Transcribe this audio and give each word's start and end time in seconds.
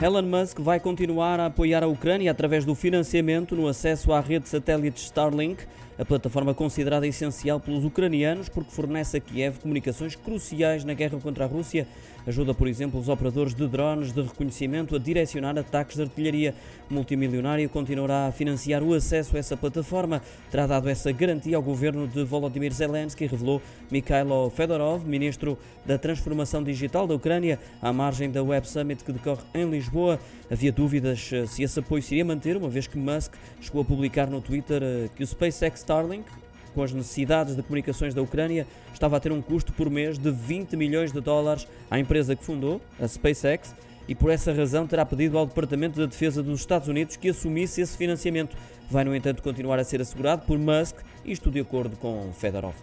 Elon 0.00 0.22
Musk 0.22 0.60
vai 0.60 0.78
continuar 0.78 1.40
a 1.40 1.46
apoiar 1.46 1.82
a 1.82 1.88
Ucrânia 1.88 2.30
através 2.30 2.64
do 2.64 2.72
financiamento 2.72 3.56
no 3.56 3.66
acesso 3.66 4.12
à 4.12 4.20
rede 4.20 4.44
de 4.44 4.48
satélites 4.48 5.02
Starlink, 5.06 5.66
a 5.98 6.04
plataforma 6.04 6.54
considerada 6.54 7.06
essencial 7.06 7.58
pelos 7.58 7.84
ucranianos 7.84 8.48
porque 8.48 8.70
fornece 8.70 9.16
a 9.16 9.20
Kiev 9.20 9.58
comunicações 9.58 10.14
cruciais 10.14 10.84
na 10.84 10.94
guerra 10.94 11.18
contra 11.18 11.44
a 11.44 11.48
Rússia. 11.48 11.88
Ajuda, 12.26 12.52
por 12.52 12.68
exemplo, 12.68 13.00
os 13.00 13.08
operadores 13.08 13.54
de 13.54 13.66
drones 13.66 14.12
de 14.12 14.20
reconhecimento 14.20 14.94
a 14.94 14.98
direcionar 14.98 15.58
ataques 15.58 15.96
de 15.96 16.02
artilharia. 16.02 16.54
O 16.90 16.94
multimilionário 16.94 17.68
continuará 17.70 18.26
a 18.26 18.32
financiar 18.32 18.82
o 18.82 18.92
acesso 18.92 19.34
a 19.34 19.38
essa 19.38 19.56
plataforma. 19.56 20.20
Terá 20.50 20.66
dado 20.66 20.88
essa 20.88 21.10
garantia 21.10 21.56
ao 21.56 21.62
governo 21.62 22.06
de 22.06 22.22
Volodymyr 22.24 22.72
Zelensky, 22.72 23.26
revelou 23.26 23.62
Mikhailo 23.90 24.50
Fedorov, 24.50 25.06
ministro 25.06 25.58
da 25.86 25.96
Transformação 25.96 26.62
Digital 26.62 27.06
da 27.06 27.14
Ucrânia, 27.14 27.58
à 27.80 27.92
margem 27.92 28.30
da 28.30 28.42
Web 28.42 28.68
Summit 28.68 29.02
que 29.02 29.12
decorre 29.12 29.42
em 29.54 29.68
Lisboa. 29.68 30.20
Havia 30.50 30.72
dúvidas 30.72 31.30
eh, 31.32 31.46
se 31.46 31.62
esse 31.62 31.78
apoio 31.78 32.02
se 32.02 32.14
iria 32.14 32.24
manter, 32.24 32.56
uma 32.56 32.68
vez 32.68 32.86
que 32.86 32.96
Musk 32.96 33.34
chegou 33.60 33.82
a 33.82 33.84
publicar 33.84 34.28
no 34.28 34.40
Twitter 34.40 34.82
eh, 34.82 35.08
que 35.14 35.22
o 35.22 35.26
SpaceX 35.26 35.82
Starlink, 35.88 36.28
com 36.74 36.82
as 36.82 36.92
necessidades 36.92 37.56
de 37.56 37.62
comunicações 37.62 38.12
da 38.12 38.20
Ucrânia, 38.20 38.66
estava 38.92 39.16
a 39.16 39.20
ter 39.20 39.32
um 39.32 39.40
custo 39.40 39.72
por 39.72 39.88
mês 39.88 40.18
de 40.18 40.30
20 40.30 40.76
milhões 40.76 41.12
de 41.12 41.20
dólares 41.20 41.66
à 41.90 41.98
empresa 41.98 42.36
que 42.36 42.44
fundou, 42.44 42.80
a 43.00 43.08
SpaceX, 43.08 43.74
e 44.06 44.14
por 44.14 44.30
essa 44.30 44.52
razão 44.52 44.86
terá 44.86 45.04
pedido 45.04 45.38
ao 45.38 45.46
Departamento 45.46 45.98
da 45.98 46.06
Defesa 46.06 46.42
dos 46.42 46.60
Estados 46.60 46.88
Unidos 46.88 47.16
que 47.16 47.30
assumisse 47.30 47.80
esse 47.80 47.96
financiamento. 47.96 48.54
Vai, 48.90 49.04
no 49.04 49.14
entanto, 49.14 49.42
continuar 49.42 49.78
a 49.78 49.84
ser 49.84 50.00
assegurado 50.00 50.42
por 50.46 50.58
Musk, 50.58 50.96
isto 51.24 51.50
de 51.50 51.60
acordo 51.60 51.96
com 51.96 52.32
Fedorov. 52.34 52.74